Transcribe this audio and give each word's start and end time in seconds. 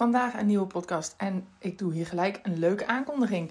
Vandaag 0.00 0.34
een 0.34 0.46
nieuwe 0.46 0.66
podcast 0.66 1.14
en 1.16 1.48
ik 1.58 1.78
doe 1.78 1.92
hier 1.92 2.06
gelijk 2.06 2.40
een 2.42 2.58
leuke 2.58 2.86
aankondiging. 2.86 3.50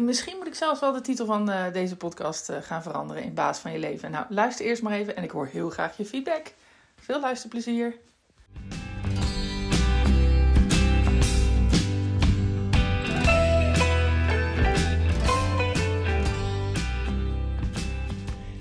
Misschien 0.00 0.36
moet 0.36 0.46
ik 0.46 0.54
zelfs 0.54 0.80
wel 0.80 0.92
de 0.92 1.00
titel 1.00 1.26
van 1.26 1.50
uh, 1.50 1.72
deze 1.72 1.96
podcast 1.96 2.50
uh, 2.50 2.56
gaan 2.56 2.82
veranderen 2.82 3.22
in 3.22 3.34
baas 3.34 3.58
van 3.58 3.72
je 3.72 3.78
leven. 3.78 4.10
Nou, 4.10 4.26
luister 4.28 4.66
eerst 4.66 4.82
maar 4.82 4.92
even 4.92 5.16
en 5.16 5.22
ik 5.22 5.30
hoor 5.30 5.46
heel 5.46 5.70
graag 5.70 5.96
je 5.96 6.04
feedback. 6.04 6.54
Veel 6.96 7.20
luisterplezier. 7.20 7.96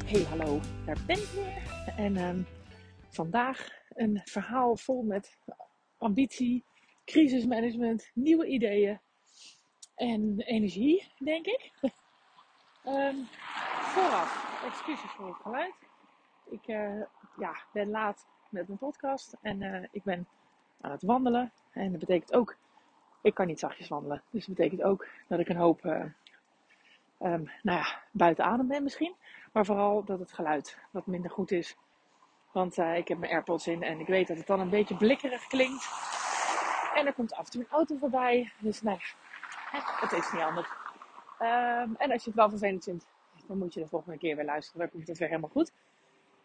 Hey, 0.06 0.26
hallo, 0.30 0.60
daar 0.86 0.98
ben 1.06 1.18
ik 1.18 1.30
weer. 1.36 1.96
En 1.98 2.18
um, 2.18 2.48
vandaag 3.10 3.68
een 3.90 4.22
verhaal 4.24 4.76
vol 4.78 5.02
met 5.02 5.38
ambitie, 5.98 6.66
crisismanagement, 7.10 8.12
nieuwe 8.14 8.46
ideeën 8.46 9.00
en 9.96 10.40
energie, 10.40 11.12
denk 11.18 11.46
ik. 11.46 11.72
um, 12.86 13.28
vooraf, 13.94 14.62
excuses 14.66 15.12
voor 15.12 15.28
het 15.28 15.42
geluid. 15.42 15.74
Ik 16.50 16.68
uh, 16.68 17.02
ja, 17.38 17.56
ben 17.74 17.90
laat 17.90 18.28
met 18.50 18.68
mijn 18.68 18.80
podcast 18.80 19.36
en 19.42 19.62
uh, 19.62 19.84
ik 19.92 20.04
ben 20.04 20.28
aan 20.82 20.92
het 20.92 21.02
wandelen. 21.02 21.52
En 21.72 21.92
dat 21.92 22.00
betekent 22.00 22.34
ook, 22.34 22.56
ik 23.22 23.34
kan 23.34 23.48
niet 23.48 23.60
zachtjes 23.60 23.88
wandelen. 23.88 24.24
Dus 24.30 24.46
dat 24.46 24.56
betekent 24.56 24.84
ook 24.84 25.08
dat 25.28 25.40
ik 25.40 25.50
een 25.50 25.56
hoop, 25.56 25.86
uh, 25.86 25.94
um, 27.20 27.52
nou 27.62 27.80
ja, 27.80 28.02
buiten 28.12 28.46
adem 28.46 28.68
ben 28.68 28.84
misschien. 28.84 29.16
Maar 29.54 29.66
vooral 29.66 30.04
dat 30.04 30.20
het 30.20 30.34
geluid 30.34 30.78
wat 30.92 31.08
minder 31.08 31.32
goed 31.32 31.52
is. 31.52 31.76
Want 32.52 32.78
ik 32.78 33.08
heb 33.08 33.18
mijn 33.18 33.32
AirPods 33.32 33.68
in 33.68 33.84
en 33.84 34.00
ik 34.00 34.08
weet 34.08 34.28
dat 34.28 34.38
het 34.38 34.48
dan 34.48 34.60
een 34.60 34.70
beetje 34.70 34.98
blikkerig 34.98 35.48
klinkt. 35.48 35.90
En 36.96 37.06
er 37.06 37.14
komt 37.14 37.34
af 37.34 37.46
en 37.46 37.52
toe 37.52 37.62
een 37.62 37.70
auto 37.70 37.96
voorbij. 37.96 38.52
Dus 38.60 38.82
nou 38.82 38.98
ja, 39.72 39.82
het 40.00 40.12
is 40.12 40.32
niet 40.32 40.42
anders. 40.42 40.68
Um, 41.40 41.96
en 41.96 42.12
als 42.12 42.24
je 42.24 42.30
het 42.30 42.36
wel 42.36 42.50
vervelend 42.50 42.84
vindt, 42.84 43.06
dan 43.48 43.58
moet 43.58 43.74
je 43.74 43.80
de 43.80 43.88
volgende 43.88 44.18
keer 44.18 44.36
weer 44.36 44.46
luisteren. 44.46 44.80
Dan 44.80 44.90
komt 44.90 45.08
het 45.08 45.18
weer 45.18 45.28
helemaal 45.28 45.50
goed. 45.50 45.72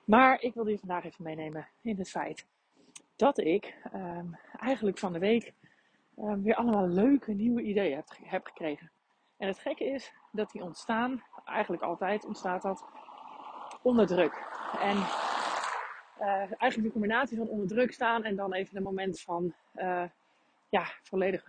Maar 0.05 0.41
ik 0.41 0.55
wilde 0.55 0.71
je 0.71 0.79
vandaag 0.79 1.05
even 1.05 1.25
meenemen 1.25 1.69
in 1.81 1.99
het 1.99 2.11
feit 2.11 2.47
dat 3.17 3.39
ik 3.39 3.77
um, 3.95 4.39
eigenlijk 4.57 4.99
van 4.99 5.13
de 5.13 5.19
week 5.19 5.53
um, 6.19 6.43
weer 6.43 6.55
allemaal 6.55 6.89
leuke 6.89 7.33
nieuwe 7.33 7.63
ideeën 7.63 7.97
heb, 7.97 8.09
heb 8.23 8.47
gekregen. 8.47 8.91
En 9.37 9.49
het 9.49 9.59
gekke 9.59 9.85
is 9.85 10.13
dat 10.33 10.51
die 10.51 10.63
ontstaan, 10.63 11.23
eigenlijk 11.45 11.83
altijd 11.83 12.25
ontstaat 12.25 12.63
dat, 12.63 12.85
onder 13.83 14.07
druk. 14.07 14.33
En 14.81 14.97
uh, 16.21 16.61
eigenlijk 16.61 16.83
de 16.83 16.93
combinatie 16.93 17.37
van 17.37 17.49
onder 17.49 17.67
druk 17.67 17.93
staan 17.93 18.25
en 18.25 18.37
dan 18.37 18.53
even 18.53 18.77
een 18.77 18.83
moment 18.83 19.21
van 19.21 19.55
uh, 19.75 20.05
ja, 20.75 20.87
volledig 21.03 21.45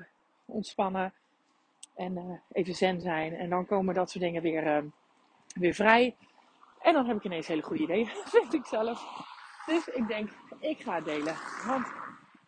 ontspannen 0.46 1.14
en 1.96 2.18
uh, 2.18 2.38
even 2.52 2.76
zen 2.76 3.02
zijn. 3.02 3.34
En 3.34 3.50
dan 3.50 3.66
komen 3.66 3.94
dat 3.94 4.10
soort 4.10 4.24
dingen 4.24 4.42
weer, 4.42 4.84
weer 5.54 5.74
vrij. 5.74 6.16
En 6.82 6.94
dan 6.94 7.08
heb 7.08 7.18
ik 7.18 7.24
ineens 7.24 7.48
hele 7.48 7.62
goede 7.62 7.84
ideeën, 7.84 8.08
vind 8.36 8.54
ik 8.54 8.66
zelf. 8.66 9.06
Dus 9.66 9.88
ik 9.88 10.08
denk, 10.08 10.30
ik 10.60 10.80
ga 10.80 10.96
het 10.96 11.06
delen. 11.06 11.36
Want 11.66 11.88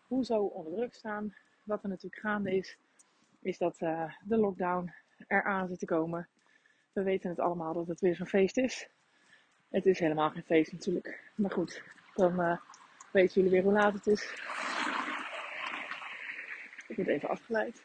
hoezo 0.07 0.39
onder 0.39 0.73
druk 0.73 0.93
staan? 0.93 1.35
Wat 1.63 1.83
er 1.83 1.89
natuurlijk 1.89 2.21
gaande 2.21 2.55
is, 2.55 2.77
is 3.41 3.57
dat 3.57 3.81
uh, 3.81 4.13
de 4.21 4.37
lockdown 4.37 4.93
eraan 5.27 5.67
zit 5.67 5.79
te 5.79 5.85
komen. 5.85 6.27
We 6.93 7.03
weten 7.03 7.29
het 7.29 7.39
allemaal 7.39 7.73
dat 7.73 7.87
het 7.87 7.99
weer 7.99 8.15
zo'n 8.15 8.27
feest 8.27 8.57
is. 8.57 8.89
Het 9.69 9.85
is 9.85 9.99
helemaal 9.99 10.29
geen 10.29 10.43
feest 10.43 10.71
natuurlijk. 10.71 11.31
Maar 11.35 11.51
goed, 11.51 11.83
dan 12.15 12.59
weten 13.11 13.33
jullie 13.33 13.51
weer 13.51 13.63
hoe 13.63 13.73
laat 13.73 13.93
het 13.93 14.07
is. 14.07 14.33
Word 16.97 17.09
even 17.09 17.29
afgeleid. 17.29 17.83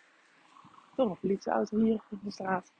Toch 0.97 1.11
een 1.11 1.19
politieauto 1.21 1.79
hier 1.79 2.01
in 2.11 2.21
de 2.23 2.31
straat. 2.31 2.73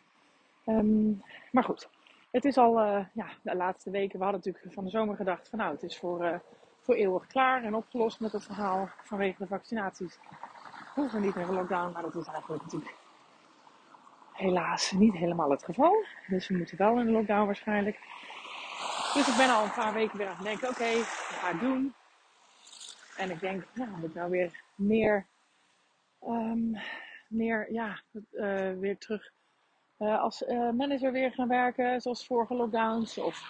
Um, 0.67 1.23
maar 1.53 1.65
goed, 1.65 1.89
het 2.31 2.45
is 2.45 2.57
al 2.57 2.81
uh, 2.81 3.05
ja, 3.13 3.27
de 3.43 3.57
laatste 3.57 3.91
weken. 3.91 4.19
We 4.19 4.25
hadden 4.25 4.43
natuurlijk 4.45 4.75
van 4.75 4.85
de 4.85 4.91
zomer 4.91 5.17
gedacht 5.17 5.49
van 5.49 5.59
nou, 5.59 5.73
het 5.73 5.83
is 5.83 5.99
voor, 5.99 6.25
uh, 6.25 6.35
voor 6.81 6.95
eeuwig 6.95 7.27
klaar 7.27 7.65
en 7.65 7.75
opgelost 7.75 8.21
met 8.21 8.33
het 8.33 8.45
verhaal 8.45 8.89
vanwege 9.03 9.39
de 9.39 9.47
vaccinaties. 9.47 10.19
Hoeven 10.95 11.21
we 11.21 11.27
niet 11.27 11.35
meer 11.35 11.47
lockdown, 11.47 11.93
maar 11.93 12.03
dat 12.03 12.15
is 12.15 12.27
eigenlijk 12.27 12.63
natuurlijk 12.63 12.95
helaas 14.33 14.91
niet 14.91 15.15
helemaal 15.15 15.51
het 15.51 15.65
geval. 15.65 16.05
Dus 16.29 16.49
we 16.49 16.57
moeten 16.57 16.77
wel 16.77 16.99
in 16.99 17.07
de 17.07 17.13
lockdown 17.13 17.47
waarschijnlijk. 17.47 17.99
Dus 19.15 19.29
ik 19.29 19.37
ben 19.37 19.51
al 19.51 19.65
een 19.65 19.73
paar 19.73 19.93
weken 19.93 20.19
weer 20.19 20.29
aan 20.29 20.35
het 20.35 20.45
denken, 20.45 20.69
oké, 20.69 20.81
okay, 20.81 20.95
we 20.99 21.37
gaan 21.41 21.59
doen. 21.59 21.95
En 23.17 23.31
ik 23.31 23.41
denk, 23.41 23.65
nou, 23.75 23.91
moet 23.91 24.09
ik 24.09 24.15
nou 24.15 24.31
weer 24.31 24.63
meer, 24.75 25.27
um, 26.27 26.77
meer, 27.29 27.73
ja, 27.73 28.01
uh, 28.33 28.73
weer 28.79 28.99
terug 28.99 29.33
uh, 29.99 30.21
als 30.21 30.43
uh, 30.43 30.71
manager 30.71 31.13
weer 31.13 31.33
gaan 31.33 31.49
werken, 31.49 32.01
zoals 32.01 32.27
vorige 32.27 32.55
lockdowns? 32.55 33.19
Of 33.19 33.43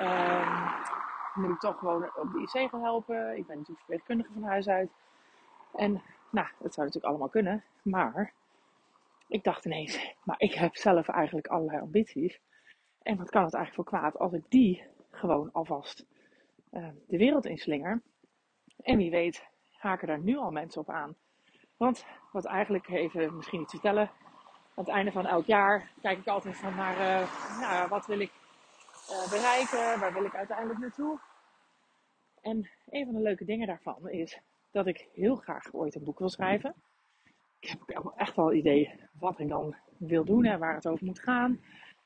uh, 0.00 0.84
moet 1.34 1.50
ik 1.50 1.58
toch 1.58 1.78
gewoon 1.78 2.04
op 2.04 2.32
de 2.32 2.40
IC 2.40 2.68
gaan 2.70 2.82
helpen? 2.82 3.36
Ik 3.36 3.46
ben 3.46 3.56
natuurlijk 3.56 3.78
verpleegkundige 3.78 4.32
van 4.32 4.42
huis 4.42 4.68
uit. 4.68 4.90
En 5.74 6.02
nou, 6.30 6.46
dat 6.58 6.74
zou 6.74 6.86
natuurlijk 6.86 7.04
allemaal 7.04 7.28
kunnen. 7.28 7.64
Maar 7.82 8.32
ik 9.28 9.44
dacht 9.44 9.64
ineens, 9.64 10.14
maar 10.24 10.40
ik 10.40 10.54
heb 10.54 10.76
zelf 10.76 11.08
eigenlijk 11.08 11.46
allerlei 11.46 11.80
ambities. 11.80 12.40
En 13.02 13.16
wat 13.16 13.30
kan 13.30 13.44
het 13.44 13.54
eigenlijk 13.54 13.90
voor 13.90 13.98
kwaad 13.98 14.18
als 14.18 14.32
ik 14.32 14.44
die 14.48 14.84
gewoon 15.10 15.52
alvast 15.52 16.06
de 17.06 17.16
wereld 17.16 17.46
inslinger? 17.46 18.02
En 18.82 18.96
wie 18.96 19.10
weet 19.10 19.46
haken 19.78 20.06
daar 20.06 20.20
nu 20.20 20.36
al 20.36 20.50
mensen 20.50 20.80
op 20.80 20.90
aan. 20.90 21.16
Want 21.78 22.04
wat 22.32 22.44
eigenlijk 22.44 22.88
even 22.88 23.36
misschien 23.36 23.60
iets 23.60 23.70
vertellen 23.70 24.10
aan 24.74 24.84
het 24.84 24.88
einde 24.88 25.12
van 25.12 25.26
elk 25.26 25.46
jaar 25.46 25.90
kijk 26.00 26.18
ik 26.18 26.26
altijd 26.26 26.56
van 26.56 26.74
naar 26.74 27.22
uh, 27.22 27.60
nou, 27.60 27.88
wat 27.88 28.06
wil 28.06 28.20
ik 28.20 28.32
uh, 29.10 29.30
bereiken, 29.30 30.00
waar 30.00 30.12
wil 30.12 30.24
ik 30.24 30.34
uiteindelijk 30.34 30.78
naartoe. 30.78 31.18
En 32.40 32.70
een 32.86 33.04
van 33.04 33.14
de 33.14 33.20
leuke 33.20 33.44
dingen 33.44 33.66
daarvan 33.66 34.08
is 34.08 34.40
dat 34.70 34.86
ik 34.86 35.08
heel 35.12 35.36
graag 35.36 35.72
ooit 35.72 35.94
een 35.94 36.04
boek 36.04 36.18
wil 36.18 36.28
schrijven. 36.28 36.74
Ik 37.58 37.68
heb 37.68 38.04
ook 38.04 38.12
echt 38.16 38.36
wel 38.36 38.52
idee 38.52 39.00
wat 39.18 39.38
ik 39.38 39.48
dan 39.48 39.76
wil 39.98 40.24
doen 40.24 40.44
en 40.44 40.58
waar 40.58 40.74
het 40.74 40.88
over 40.88 41.06
moet 41.06 41.20
gaan. 41.20 41.60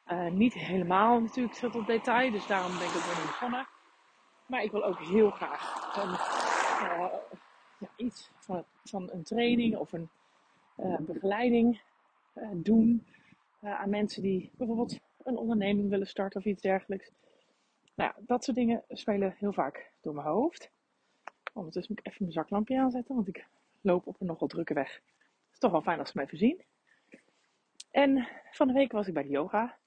Uh, 0.06 0.30
niet 0.30 0.54
helemaal 0.54 1.20
natuurlijk 1.20 1.56
tot 1.56 1.74
op 1.74 1.86
detail, 1.86 2.30
dus 2.30 2.46
daarom 2.46 2.78
ben 2.78 2.86
ik 2.86 2.96
ook 2.96 3.14
weer 3.14 3.26
begonnen. 3.26 3.66
Maar 4.46 4.62
ik 4.62 4.70
wil 4.70 4.84
ook 4.84 4.98
heel 4.98 5.30
graag 5.30 5.96
een, 5.96 6.16
ja, 7.82 8.04
iets 8.04 8.30
van, 8.34 8.64
van, 8.84 9.10
een 9.12 9.22
training 9.22 9.76
of 9.76 9.92
een 9.92 10.10
begeleiding 11.00 11.82
uh, 12.34 12.48
doen 12.54 13.06
uh, 13.64 13.80
aan 13.80 13.90
mensen 13.90 14.22
die 14.22 14.50
bijvoorbeeld 14.56 14.98
een 15.22 15.36
onderneming 15.36 15.88
willen 15.88 16.06
starten 16.06 16.40
of 16.40 16.46
iets 16.46 16.62
dergelijks. 16.62 17.10
Nou 17.94 18.12
dat 18.18 18.44
soort 18.44 18.56
dingen 18.56 18.84
spelen 18.88 19.34
heel 19.38 19.52
vaak 19.52 19.90
door 20.00 20.14
mijn 20.14 20.26
hoofd. 20.26 20.70
Ondertussen 21.52 21.94
moet 21.94 22.06
ik 22.06 22.12
even 22.12 22.24
mijn 22.24 22.38
zaklampje 22.38 22.80
aanzetten, 22.80 23.14
want 23.14 23.28
ik 23.28 23.46
loop 23.80 24.06
op 24.06 24.20
een 24.20 24.26
nogal 24.26 24.48
drukke 24.48 24.74
weg. 24.74 24.94
Het 24.94 25.52
is 25.52 25.58
toch 25.58 25.70
wel 25.70 25.82
fijn 25.82 25.98
als 25.98 26.10
ze 26.10 26.16
mij 26.16 26.28
voorzien. 26.28 26.64
En 27.90 28.28
van 28.50 28.66
de 28.66 28.72
week 28.72 28.92
was 28.92 29.06
ik 29.06 29.14
bij 29.14 29.22
de 29.22 29.28
yoga. 29.28 29.78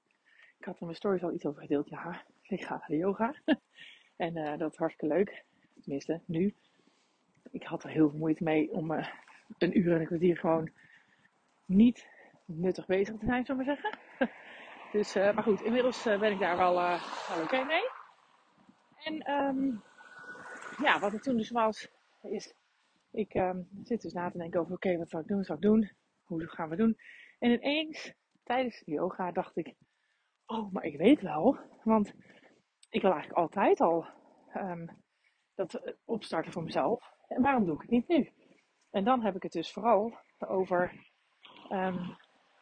Ik 0.58 0.64
had 0.64 0.78
er 0.78 0.84
mijn 0.84 0.96
stories 0.96 1.22
al 1.22 1.32
iets 1.32 1.46
over 1.46 1.60
gedeeld. 1.60 1.88
Ja, 1.88 2.22
ik 2.42 2.64
ga 2.64 2.76
naar 2.76 2.88
de 2.88 2.96
yoga. 2.96 3.34
en 4.16 4.58
dat 4.58 4.72
is 4.72 4.78
hartstikke 4.78 5.14
leuk. 5.14 5.44
Tenminste, 5.80 6.20
nu. 6.24 6.54
Ik 7.56 7.62
had 7.62 7.84
er 7.84 7.90
heel 7.90 8.10
veel 8.10 8.18
moeite 8.18 8.44
mee 8.44 8.72
om 8.72 8.92
uh, 8.92 9.08
een 9.58 9.78
uur 9.78 9.94
en 9.94 10.00
een 10.00 10.06
kwartier 10.06 10.36
gewoon 10.36 10.70
niet 11.64 12.08
nuttig 12.44 12.86
bezig 12.86 13.18
te 13.18 13.26
zijn, 13.26 13.40
ik 13.40 13.56
maar 13.56 13.64
zeggen. 13.64 13.98
dus, 14.92 15.16
uh, 15.16 15.34
maar 15.34 15.42
goed, 15.42 15.62
inmiddels 15.62 16.06
uh, 16.06 16.18
ben 16.18 16.32
ik 16.32 16.38
daar 16.38 16.56
wel, 16.56 16.98
oké 17.42 17.64
mee. 17.64 17.90
En 19.04 19.30
um, 19.32 19.82
ja, 20.82 20.98
wat 20.98 21.12
het 21.12 21.22
toen 21.22 21.36
dus 21.36 21.50
was, 21.50 21.88
is, 22.22 22.54
ik 23.10 23.34
um, 23.34 23.68
zit 23.82 24.02
dus 24.02 24.12
na 24.12 24.30
te 24.30 24.38
denken 24.38 24.60
over, 24.60 24.74
oké, 24.74 24.96
wat 24.96 25.10
zal 25.10 25.20
ik 25.20 25.26
doen, 25.26 25.36
wat 25.36 25.46
zal 25.46 25.56
ik 25.56 25.62
doen? 25.62 25.90
Hoe 26.24 26.48
gaan 26.48 26.68
we 26.68 26.76
doen? 26.76 26.98
En 27.38 27.50
ineens, 27.50 28.12
tijdens 28.42 28.82
de 28.84 28.90
yoga, 28.90 29.32
dacht 29.32 29.56
ik, 29.56 29.74
oh, 30.46 30.72
maar 30.72 30.84
ik 30.84 30.96
weet 30.96 31.20
wel, 31.20 31.58
want 31.82 32.14
ik 32.90 33.02
wil 33.02 33.12
eigenlijk 33.12 33.40
altijd 33.40 33.80
al 33.80 34.06
um, 34.54 35.04
dat 35.56 35.96
opstarten 36.04 36.52
voor 36.52 36.62
mezelf. 36.62 37.12
En 37.28 37.42
waarom 37.42 37.64
doe 37.64 37.74
ik 37.74 37.80
het 37.80 37.90
niet 37.90 38.08
nu? 38.08 38.32
En 38.90 39.04
dan 39.04 39.22
heb 39.22 39.36
ik 39.36 39.42
het 39.42 39.52
dus 39.52 39.72
vooral 39.72 40.18
over 40.38 40.92
um, 41.70 42.16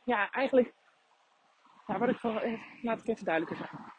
ja, 0.04 0.30
eigenlijk, 0.30 0.74
nou, 1.86 2.00
wat 2.00 2.08
ik 2.08 2.18
vooral, 2.18 2.40
eh, 2.40 2.62
laat 2.82 3.00
ik 3.00 3.08
even 3.08 3.24
duidelijker 3.24 3.58
zeggen. 3.58 3.92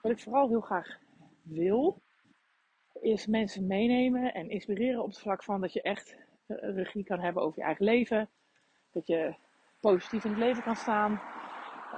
Wat 0.00 0.12
ik 0.12 0.20
vooral 0.20 0.48
heel 0.48 0.60
graag 0.60 0.98
wil, 1.42 2.02
is 3.00 3.26
mensen 3.26 3.66
meenemen 3.66 4.34
en 4.34 4.50
inspireren 4.50 5.02
op 5.02 5.08
het 5.08 5.20
vlak 5.20 5.44
van 5.44 5.60
dat 5.60 5.72
je 5.72 5.82
echt 5.82 6.16
regie 6.46 7.04
kan 7.04 7.20
hebben 7.20 7.42
over 7.42 7.58
je 7.58 7.64
eigen 7.64 7.84
leven. 7.84 8.30
Dat 8.92 9.06
je 9.06 9.34
positief 9.80 10.24
in 10.24 10.30
het 10.30 10.38
leven 10.38 10.62
kan 10.62 10.76
staan. 10.76 11.20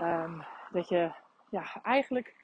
Um, 0.03 0.45
dat 0.71 0.89
je 0.89 1.13
ja, 1.51 1.83
eigenlijk 1.83 2.44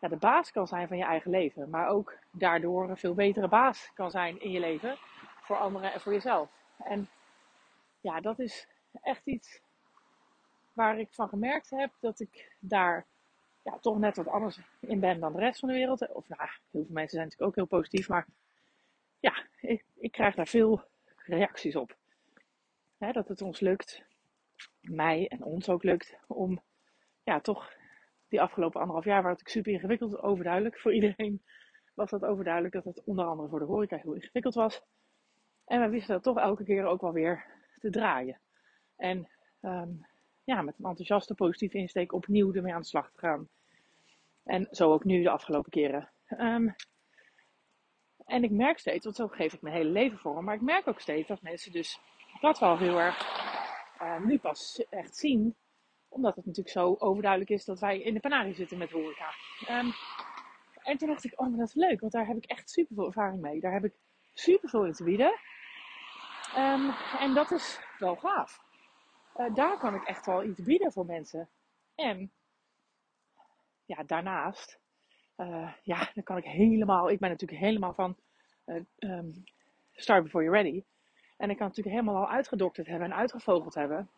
ja, 0.00 0.08
de 0.08 0.16
baas 0.16 0.50
kan 0.50 0.66
zijn 0.66 0.88
van 0.88 0.96
je 0.96 1.04
eigen 1.04 1.30
leven. 1.30 1.70
Maar 1.70 1.88
ook 1.88 2.16
daardoor 2.30 2.90
een 2.90 2.96
veel 2.96 3.14
betere 3.14 3.48
baas 3.48 3.90
kan 3.94 4.10
zijn 4.10 4.40
in 4.40 4.50
je 4.50 4.60
leven. 4.60 4.96
Voor 5.40 5.56
anderen 5.56 5.92
en 5.92 6.00
voor 6.00 6.12
jezelf. 6.12 6.50
En 6.84 7.08
ja, 8.00 8.20
dat 8.20 8.38
is 8.38 8.68
echt 9.02 9.26
iets 9.26 9.60
waar 10.72 10.98
ik 10.98 11.08
van 11.10 11.28
gemerkt 11.28 11.70
heb 11.70 11.90
dat 12.00 12.20
ik 12.20 12.52
daar 12.58 13.06
ja, 13.62 13.78
toch 13.78 13.98
net 13.98 14.16
wat 14.16 14.28
anders 14.28 14.60
in 14.80 15.00
ben 15.00 15.20
dan 15.20 15.32
de 15.32 15.38
rest 15.38 15.60
van 15.60 15.68
de 15.68 15.74
wereld. 15.74 16.08
Of 16.12 16.28
nou, 16.28 16.40
heel 16.42 16.84
veel 16.84 16.86
mensen 16.88 17.16
zijn 17.16 17.24
natuurlijk 17.24 17.48
ook 17.48 17.54
heel 17.54 17.78
positief, 17.78 18.08
maar 18.08 18.26
ja, 19.20 19.44
ik, 19.60 19.84
ik 19.94 20.12
krijg 20.12 20.34
daar 20.34 20.46
veel 20.46 20.84
reacties 21.16 21.76
op. 21.76 21.96
dat 22.98 23.28
het 23.28 23.42
ons 23.42 23.60
lukt, 23.60 24.02
mij 24.80 25.28
en 25.28 25.42
ons 25.42 25.68
ook 25.68 25.82
lukt, 25.82 26.16
om 26.26 26.62
ja, 27.22 27.40
toch 27.40 27.72
die 28.28 28.40
afgelopen 28.40 28.80
anderhalf 28.80 29.06
jaar 29.06 29.22
waar 29.22 29.32
het 29.32 29.50
super 29.50 29.72
ingewikkeld, 29.72 30.22
overduidelijk 30.22 30.78
voor 30.78 30.94
iedereen 30.94 31.42
was 31.94 32.10
dat 32.10 32.24
overduidelijk 32.24 32.74
dat 32.74 32.84
het 32.84 33.04
onder 33.04 33.24
andere 33.24 33.48
voor 33.48 33.58
de 33.58 33.64
horeca 33.64 33.96
heel 33.96 34.12
ingewikkeld 34.12 34.54
was. 34.54 34.82
En 35.64 35.80
we 35.80 35.88
wisten 35.88 36.14
dat 36.14 36.22
toch 36.22 36.38
elke 36.38 36.64
keer 36.64 36.84
ook 36.84 37.00
wel 37.00 37.12
weer 37.12 37.44
te 37.78 37.90
draaien. 37.90 38.40
En 38.96 39.28
ehm, 39.60 39.90
ja, 40.44 40.62
met 40.62 40.78
een 40.78 40.84
enthousiaste, 40.84 41.34
positieve 41.34 41.78
insteek 41.78 42.12
opnieuw 42.12 42.52
ermee 42.52 42.74
aan 42.74 42.80
de 42.80 42.86
slag 42.86 43.10
te 43.10 43.18
gaan. 43.18 43.48
En 44.44 44.68
zo 44.70 44.92
ook 44.92 45.04
nu 45.04 45.22
de 45.22 45.30
afgelopen 45.30 45.70
keren. 45.70 46.10
Ehm, 46.26 46.68
en 48.24 48.44
ik 48.44 48.50
merk 48.50 48.78
steeds, 48.78 49.04
want 49.04 49.16
zo 49.16 49.28
geef 49.28 49.52
ik 49.52 49.62
mijn 49.62 49.74
hele 49.74 49.90
leven 49.90 50.18
voor, 50.18 50.44
maar 50.44 50.54
ik 50.54 50.60
merk 50.60 50.88
ook 50.88 51.00
steeds 51.00 51.28
dat 51.28 51.42
mensen 51.42 51.72
dus 51.72 52.00
dat 52.40 52.58
wel 52.58 52.78
heel 52.78 53.00
erg 53.00 53.44
uh, 54.02 54.24
nu 54.24 54.38
pas 54.38 54.84
echt 54.90 55.16
zien. 55.16 55.54
Omdat 56.16 56.36
het 56.36 56.46
natuurlijk 56.46 56.74
zo 56.74 56.96
overduidelijk 56.98 57.50
is 57.50 57.64
dat 57.64 57.80
wij 57.80 58.00
in 58.00 58.14
de 58.14 58.20
panarie 58.20 58.54
zitten 58.54 58.78
met 58.78 58.90
horeca. 58.90 59.30
Um, 59.70 59.92
en 60.82 60.96
toen 60.96 61.08
dacht 61.08 61.24
ik, 61.24 61.40
oh, 61.40 61.48
maar 61.48 61.58
dat 61.58 61.68
is 61.68 61.74
leuk, 61.74 62.00
want 62.00 62.12
daar 62.12 62.26
heb 62.26 62.36
ik 62.36 62.44
echt 62.44 62.70
super 62.70 62.94
veel 62.94 63.06
ervaring 63.06 63.40
mee. 63.40 63.60
Daar 63.60 63.72
heb 63.72 63.84
ik 63.84 63.94
super 64.34 64.68
veel 64.68 64.84
in 64.84 64.92
te 64.92 65.04
bieden. 65.04 65.38
Um, 66.56 66.90
en 67.18 67.34
dat 67.34 67.50
is 67.50 67.80
wel 67.98 68.16
gaaf. 68.16 68.60
Uh, 69.36 69.54
daar 69.54 69.78
kan 69.78 69.94
ik 69.94 70.02
echt 70.02 70.26
wel 70.26 70.44
iets 70.44 70.62
bieden 70.62 70.92
voor 70.92 71.06
mensen. 71.06 71.48
En 71.94 72.32
ja, 73.84 74.02
daarnaast, 74.02 74.80
uh, 75.36 75.72
ja, 75.82 76.10
dan 76.14 76.24
kan 76.24 76.36
ik 76.36 76.44
helemaal, 76.44 77.10
ik 77.10 77.18
ben 77.18 77.30
natuurlijk 77.30 77.60
helemaal 77.60 77.94
van 77.94 78.16
uh, 78.66 78.82
um, 78.98 79.44
Start 79.92 80.22
Before 80.22 80.44
You're 80.44 80.62
Ready. 80.62 80.84
En 81.36 81.50
ik 81.50 81.56
kan 81.56 81.66
natuurlijk 81.66 81.96
helemaal 81.96 82.22
al 82.22 82.30
uitgedokterd 82.30 82.86
hebben 82.86 83.10
en 83.10 83.16
uitgevogeld 83.16 83.74
hebben. 83.74 84.10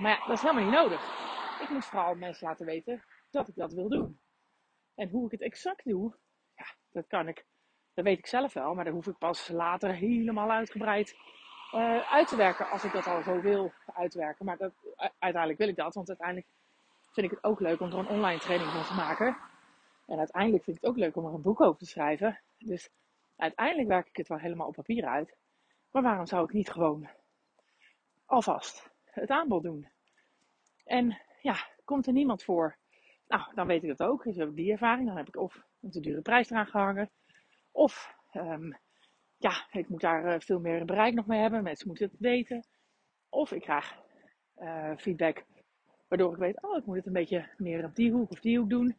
Maar 0.00 0.10
ja, 0.10 0.26
dat 0.26 0.36
is 0.36 0.42
helemaal 0.42 0.64
niet 0.64 0.72
nodig. 0.72 1.20
Ik 1.60 1.68
moet 1.68 1.84
vooral 1.84 2.14
mensen 2.14 2.46
laten 2.46 2.66
weten 2.66 3.02
dat 3.30 3.48
ik 3.48 3.54
dat 3.54 3.72
wil 3.72 3.88
doen. 3.88 4.20
En 4.94 5.08
hoe 5.08 5.24
ik 5.24 5.30
het 5.30 5.40
exact 5.40 5.84
doe, 5.84 6.16
ja, 6.54 6.64
dat 6.90 7.06
kan 7.06 7.28
ik, 7.28 7.46
dat 7.94 8.04
weet 8.04 8.18
ik 8.18 8.26
zelf 8.26 8.52
wel. 8.52 8.74
Maar 8.74 8.84
dan 8.84 8.94
hoef 8.94 9.06
ik 9.06 9.18
pas 9.18 9.48
later 9.48 9.94
helemaal 9.94 10.50
uitgebreid 10.50 11.16
uh, 11.74 12.12
uit 12.12 12.28
te 12.28 12.36
werken 12.36 12.70
als 12.70 12.84
ik 12.84 12.92
dat 12.92 13.06
al 13.06 13.22
zo 13.22 13.40
wil 13.40 13.72
uitwerken. 13.86 14.44
Maar 14.44 14.56
dat, 14.56 14.72
uiteindelijk 14.96 15.58
wil 15.58 15.68
ik 15.68 15.76
dat, 15.76 15.94
want 15.94 16.08
uiteindelijk 16.08 16.48
vind 17.10 17.26
ik 17.26 17.32
het 17.32 17.44
ook 17.44 17.60
leuk 17.60 17.80
om 17.80 17.92
er 17.92 17.98
een 17.98 18.08
online 18.08 18.40
training 18.40 18.70
van 18.70 18.84
te 18.84 18.94
maken. 18.94 19.36
En 20.06 20.18
uiteindelijk 20.18 20.64
vind 20.64 20.76
ik 20.76 20.82
het 20.82 20.90
ook 20.90 20.98
leuk 20.98 21.16
om 21.16 21.26
er 21.26 21.34
een 21.34 21.42
boek 21.42 21.60
over 21.60 21.78
te 21.78 21.86
schrijven. 21.86 22.40
Dus 22.58 22.90
uiteindelijk 23.36 23.88
werk 23.88 24.08
ik 24.08 24.16
het 24.16 24.28
wel 24.28 24.38
helemaal 24.38 24.66
op 24.66 24.74
papier 24.74 25.06
uit. 25.06 25.36
Maar 25.90 26.02
waarom 26.02 26.26
zou 26.26 26.44
ik 26.44 26.52
niet 26.52 26.70
gewoon 26.70 27.08
alvast 28.26 28.91
het 29.20 29.30
aanbod 29.30 29.62
doen? 29.62 29.88
En 30.84 31.20
ja, 31.42 31.56
komt 31.84 32.06
er 32.06 32.12
niemand 32.12 32.42
voor? 32.42 32.76
Nou, 33.28 33.54
dan 33.54 33.66
weet 33.66 33.82
ik 33.82 33.96
dat 33.96 34.08
ook. 34.08 34.24
Dus 34.24 34.36
heb 34.36 34.48
ik 34.48 34.56
die 34.56 34.72
ervaring. 34.72 35.06
Dan 35.06 35.16
heb 35.16 35.28
ik 35.28 35.36
of 35.36 35.64
een 35.80 35.90
te 35.90 36.00
dure 36.00 36.20
prijs 36.20 36.50
eraan 36.50 36.66
gehangen. 36.66 37.10
Of 37.70 38.14
um, 38.32 38.78
ja, 39.36 39.66
ik 39.70 39.88
moet 39.88 40.00
daar 40.00 40.34
uh, 40.34 40.40
veel 40.40 40.60
meer 40.60 40.84
bereik 40.84 41.14
nog 41.14 41.26
mee 41.26 41.40
hebben. 41.40 41.62
Mensen 41.62 41.86
moeten 41.86 42.06
het 42.06 42.18
weten. 42.18 42.66
Of 43.28 43.52
ik 43.52 43.60
krijg 43.60 44.00
uh, 44.58 44.96
feedback 44.96 45.44
waardoor 46.12 46.32
ik 46.32 46.38
weet, 46.38 46.62
oh, 46.62 46.76
ik 46.76 46.86
moet 46.86 46.96
het 46.96 47.06
een 47.06 47.12
beetje 47.12 47.48
meer 47.56 47.84
op 47.84 47.94
die 47.94 48.12
hoek 48.12 48.30
of 48.30 48.40
die 48.40 48.58
hoek 48.58 48.70
doen. 48.70 48.96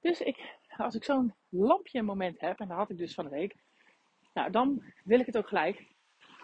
Dus 0.00 0.20
ik, 0.20 0.56
als 0.76 0.94
ik 0.94 1.04
zo'n 1.04 1.34
lampje 1.48 2.02
moment 2.02 2.40
heb, 2.40 2.60
en 2.60 2.68
dat 2.68 2.76
had 2.76 2.90
ik 2.90 2.98
dus 2.98 3.14
van 3.14 3.24
de 3.24 3.30
week, 3.30 3.56
nou, 4.34 4.50
dan 4.50 4.82
wil 5.04 5.20
ik 5.20 5.26
het 5.26 5.36
ook 5.36 5.48
gelijk. 5.48 5.86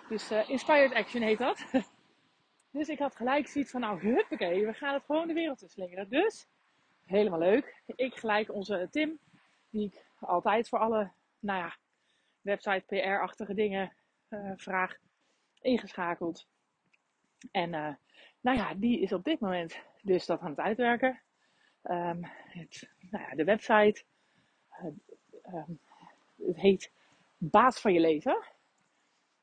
Dus 0.09 0.33
uh, 0.33 0.49
Inspired 0.49 0.95
Action 0.95 1.23
heet 1.23 1.39
dat. 1.39 1.65
dus 2.75 2.89
ik 2.89 2.99
had 2.99 3.17
gelijk 3.17 3.47
zoiets 3.47 3.71
van, 3.71 3.81
nou, 3.81 4.01
huppakee, 4.01 4.67
we 4.67 4.73
gaan 4.73 4.95
het 4.95 5.05
gewoon 5.05 5.27
de 5.27 5.33
wereld 5.33 5.63
in 5.63 5.69
slingeren. 5.69 6.09
Dus, 6.09 6.47
helemaal 7.05 7.39
leuk. 7.39 7.83
Ik 7.87 8.15
gelijk 8.15 8.53
onze 8.53 8.89
Tim, 8.91 9.19
die 9.71 9.87
ik 9.87 10.05
altijd 10.21 10.69
voor 10.69 10.79
alle, 10.79 11.13
nou 11.39 11.59
ja, 11.59 11.77
website 12.41 12.85
PR-achtige 12.87 13.55
dingen 13.55 13.93
uh, 14.29 14.53
vraag, 14.57 14.97
ingeschakeld. 15.61 16.47
En 17.51 17.73
uh, 17.73 17.95
nou 18.41 18.59
ja, 18.59 18.75
die 18.75 19.01
is 19.01 19.13
op 19.13 19.25
dit 19.25 19.41
moment 19.41 19.81
dus 20.03 20.27
dat 20.27 20.41
aan 20.41 20.51
het 20.51 20.61
uitwerken. 20.61 21.23
Um, 21.83 22.25
het, 22.49 22.89
nou 23.11 23.25
ja, 23.29 23.35
de 23.35 23.45
website, 23.45 24.05
um, 25.47 25.81
het 26.37 26.57
heet 26.57 26.91
Baas 27.37 27.81
van 27.81 27.93
je 27.93 28.01
leven. 28.01 28.45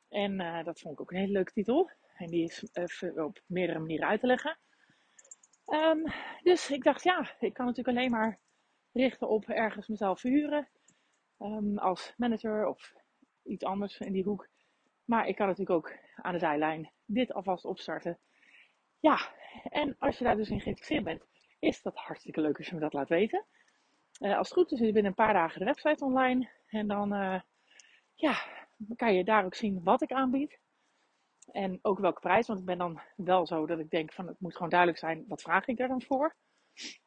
En 0.10 0.64
dat 0.64 0.80
vond 0.80 0.94
ik 0.94 1.02
ook 1.02 1.12
een 1.12 1.18
hele 1.18 1.32
leuke 1.32 1.52
titel. 1.52 1.90
En 2.22 2.30
die 2.30 2.44
is 2.44 2.64
op 3.16 3.42
meerdere 3.46 3.80
manieren 3.80 4.08
uit 4.08 4.20
te 4.20 4.28
leggen. 4.28 4.58
Um, 5.66 6.12
dus 6.44 6.72
ik 6.72 6.84
dacht, 6.84 7.04
ja, 7.04 7.36
ik 7.40 7.54
kan 7.54 7.66
natuurlijk 7.66 7.98
alleen 7.98 8.12
maar 8.12 8.40
richten 8.92 9.30
op 9.30 9.50
ergens 9.50 9.88
mezelf 9.88 10.20
verhuren. 10.20 10.70
Um, 11.40 11.78
als 11.78 12.14
manager 12.18 12.68
of 12.68 12.94
iets 13.44 13.64
anders 13.64 14.00
in 14.00 14.14
die 14.14 14.24
hoek. 14.24 14.48
Maar 15.06 15.28
ik 15.28 15.36
kan 15.36 15.48
natuurlijk 15.48 15.78
ook 15.78 15.98
aan 16.16 16.34
de 16.34 16.40
zijlijn 16.40 16.92
dit 17.06 17.34
alvast 17.34 17.66
opstarten. 17.66 18.20
Ja, 19.00 19.32
en 19.64 19.96
als 20.00 20.18
je 20.18 20.24
daar 20.24 20.36
dus 20.36 20.50
in 20.50 20.62
geïnteresseerd 20.62 21.04
bent, 21.04 21.26
is 21.60 21.82
dat 21.82 21.96
hartstikke 21.96 22.42
leuk 22.42 22.58
als 22.58 22.68
je 22.68 22.74
me 22.74 22.80
dat 22.82 22.94
laat 22.94 23.10
weten. 23.10 23.46
Uh, 24.20 24.38
als 24.38 24.50
het 24.50 24.58
goed 24.58 24.72
is, 24.72 24.80
is 24.80 24.92
binnen 24.92 25.06
een 25.06 25.26
paar 25.26 25.34
dagen 25.34 25.60
de 25.60 25.66
website 25.66 26.06
online. 26.06 26.50
En 26.68 26.88
dan 26.88 27.14
uh, 27.14 27.42
ja, 28.16 28.36
kan 28.96 29.14
je 29.14 29.24
daar 29.24 29.46
ook 29.46 29.56
zien 29.56 29.84
wat 29.84 30.02
ik 30.02 30.12
aanbied. 30.12 30.60
En 31.52 31.80
ook 31.82 32.00
welke 32.00 32.20
prijs, 32.20 32.48
want 32.48 32.60
ik 32.60 32.66
ben 32.66 32.78
dan 32.78 33.02
wel 33.16 33.46
zo 33.46 33.66
dat 33.66 33.80
ik 33.80 33.90
denk 33.90 34.14
van 34.14 34.28
het 34.28 34.40
moet 34.40 34.54
gewoon 34.54 34.70
duidelijk 34.70 35.00
zijn, 35.00 35.26
wat 35.28 35.42
vraag 35.42 35.68
ik 35.68 35.78
daar 35.78 35.88
dan 35.88 36.02
voor. 36.02 36.36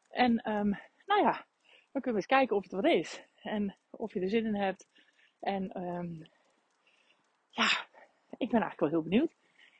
En 0.08 0.50
um, 0.50 0.68
nou 1.06 1.22
ja, 1.22 1.46
dan 1.92 2.02
kunnen 2.02 2.12
we 2.12 2.16
eens 2.16 2.26
kijken 2.26 2.56
of 2.56 2.62
het 2.62 2.72
wat 2.72 2.84
is. 2.84 3.26
En 3.34 3.76
of 3.90 4.12
je 4.14 4.20
er 4.20 4.28
zin 4.28 4.46
in 4.46 4.54
hebt. 4.54 4.88
En 5.40 5.82
um, 5.82 6.28
ja, 7.50 7.68
ik 8.36 8.50
ben 8.50 8.60
eigenlijk 8.60 8.80
wel 8.80 8.88
heel 8.88 9.02
benieuwd. 9.02 9.34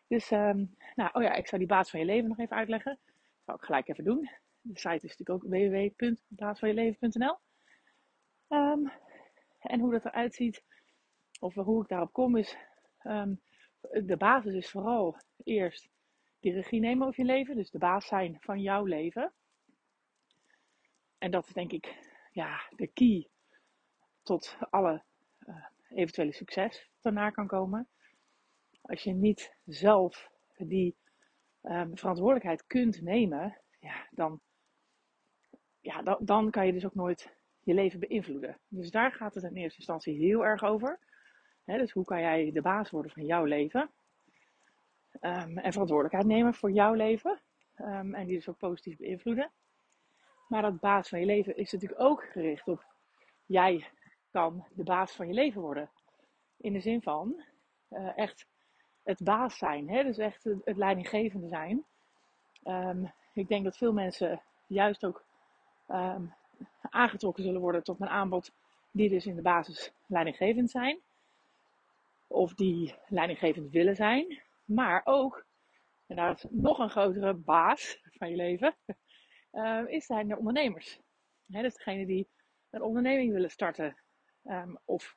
Dus, 0.09 0.31
um, 0.31 0.77
nou, 0.95 1.11
oh 1.13 1.23
ja, 1.23 1.33
ik 1.33 1.47
zou 1.47 1.61
die 1.61 1.71
baas 1.71 1.91
van 1.91 2.01
je 2.01 2.07
leven 2.07 2.29
nog 2.29 2.39
even 2.39 2.57
uitleggen. 2.57 2.99
Dat 3.05 3.45
zou 3.45 3.59
ik 3.59 3.65
gelijk 3.65 3.89
even 3.89 4.05
doen. 4.05 4.31
De 4.61 4.79
site 4.79 5.07
is 5.07 5.17
natuurlijk 5.17 5.31
ook 5.31 5.43
www.baasvanjeleven.nl. 5.51 7.39
En 9.59 9.81
hoe 9.81 9.93
dat 9.93 10.05
eruit 10.05 10.35
ziet, 10.35 10.65
of 11.41 11.55
hoe 11.55 11.83
ik 11.83 11.89
daarop 11.89 12.13
kom, 12.13 12.37
is 12.37 12.57
de 13.91 14.17
basis 14.17 14.55
is 14.55 14.71
vooral 14.71 15.17
eerst 15.45 15.89
die 16.41 16.53
regie 16.53 16.81
nemen 16.81 17.07
over 17.07 17.21
je 17.21 17.27
leven. 17.27 17.57
Dus 17.57 17.71
de 17.71 17.79
baas 17.79 18.07
zijn 18.07 18.37
van 18.41 18.61
jouw 18.61 18.85
leven. 18.85 19.33
En 21.19 21.31
dat 21.31 21.47
is 21.47 21.53
denk 21.53 21.73
ik 21.73 22.13
ja, 22.33 22.61
de 22.77 22.87
key 22.87 23.29
tot 24.23 24.57
alle 24.71 25.03
uh, 25.47 25.65
eventuele 25.89 26.33
succes 26.33 26.91
daarna 27.01 27.31
kan 27.31 27.47
komen 27.47 27.89
als 28.85 29.03
je 29.03 29.13
niet 29.13 29.57
zelf 29.65 30.31
die 30.57 30.97
um, 31.63 31.97
verantwoordelijkheid 31.97 32.67
kunt 32.67 33.03
nemen, 33.03 33.59
ja, 33.81 34.09
dan, 34.11 34.41
ja, 35.81 36.03
dan, 36.03 36.19
dan 36.21 36.51
kan 36.51 36.67
je 36.67 36.73
dus 36.73 36.85
ook 36.85 36.95
nooit 36.95 37.37
je 37.61 37.75
leven 37.75 38.01
beïnvloeden. 38.01 38.61
Dus 38.69 38.91
daar 38.91 39.13
gaat 39.13 39.35
het 39.35 39.45
in 39.45 39.57
eerste 39.57 39.79
instantie 39.79 40.19
heel 40.19 40.45
erg 40.45 40.65
over. 40.65 40.99
Dus 41.65 41.93
hoe 41.93 42.05
kan 42.05 42.21
jij 42.21 42.51
de 42.53 42.63
baas 42.63 42.91
worden 42.91 43.11
van 43.11 43.25
jouw 43.25 43.45
leven? 43.45 43.91
Um, 45.21 45.59
en 45.59 45.73
verantwoordelijkheid 45.73 46.27
nemen 46.27 46.55
voor 46.55 46.71
jouw 46.71 46.95
leven. 46.95 47.41
Um, 47.79 48.15
en 48.15 48.27
die 48.27 48.37
dus 48.37 48.49
ook 48.49 48.59
positief 48.59 48.97
beïnvloeden. 48.97 49.51
Maar 50.49 50.63
dat 50.63 50.81
baas 50.81 51.09
van 51.09 51.21
je 51.21 51.27
leven 51.27 51.57
is 51.57 51.73
natuurlijk 51.73 52.01
ook 52.01 52.25
gericht 52.25 52.69
op 52.69 52.85
jij 53.47 53.87
kan 54.31 54.67
de 54.75 54.83
baas 54.83 55.13
van 55.13 55.29
je 55.29 55.35
leven 55.35 55.61
worden. 55.61 55.91
In 56.57 56.73
de 56.73 56.81
zin 56.81 57.03
van 57.03 57.43
uh, 57.91 58.19
echt 58.19 58.47
het 59.03 59.23
baas 59.23 59.59
zijn. 59.59 59.87
Dus 59.87 60.19
echt 60.19 60.45
het, 60.45 60.77
leidinggevende 60.77 61.49
zijn. 61.49 61.85
Um, 62.65 63.13
ik 63.33 63.49
denk 63.49 63.65
dat 63.65 63.77
veel 63.77 63.93
mensen 63.93 64.43
juist 64.67 65.05
ook 65.05 65.25
aangetrokken 66.91 67.43
zullen 67.43 67.61
worden 67.61 67.83
tot 67.83 67.99
mijn 67.99 68.11
aanbod, 68.11 68.53
die 68.91 69.09
dus 69.09 69.27
in 69.27 69.37
de 69.37 69.43
basis 69.43 69.93
leidinggevend 70.07 70.71
zijn. 70.71 71.01
Of 72.27 72.55
die 72.55 72.95
leidinggevend 73.09 73.71
willen 73.71 73.97
zijn. 73.97 74.43
Maar 74.65 75.01
ook, 75.05 75.47
en 76.07 76.17
daar 76.17 76.35
is 76.35 76.47
nog 76.51 76.79
een 76.79 76.91
grotere 76.91 77.35
baas 77.35 77.99
van 78.03 78.31
je 78.31 78.37
leven, 78.37 78.77
uh, 79.53 79.83
is 79.97 80.07
zijn 80.07 80.29
de 80.29 80.39
ondernemers. 80.39 81.01
Hè, 81.47 81.63
dus 81.63 81.75
degene 81.75 82.07
die 82.07 82.29
een 82.71 82.83
onderneming 82.83 83.33
willen 83.33 83.51
starten. 83.51 83.97
Um, 84.45 84.79
of 84.85 85.17